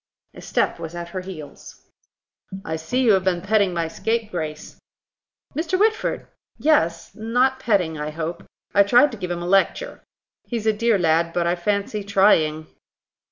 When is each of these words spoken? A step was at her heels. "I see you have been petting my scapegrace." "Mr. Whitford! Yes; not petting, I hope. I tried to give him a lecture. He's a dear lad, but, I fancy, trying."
A 0.33 0.41
step 0.41 0.79
was 0.79 0.95
at 0.95 1.09
her 1.09 1.21
heels. 1.21 1.87
"I 2.65 2.75
see 2.75 3.03
you 3.03 3.11
have 3.11 3.23
been 3.25 3.43
petting 3.43 3.71
my 3.71 3.87
scapegrace." 3.87 4.79
"Mr. 5.55 5.77
Whitford! 5.79 6.25
Yes; 6.57 7.11
not 7.13 7.59
petting, 7.59 7.99
I 7.99 8.09
hope. 8.09 8.41
I 8.73 8.81
tried 8.81 9.11
to 9.11 9.17
give 9.19 9.29
him 9.29 9.43
a 9.43 9.47
lecture. 9.47 10.01
He's 10.47 10.65
a 10.65 10.73
dear 10.73 10.97
lad, 10.97 11.33
but, 11.33 11.45
I 11.45 11.53
fancy, 11.53 12.03
trying." 12.03 12.65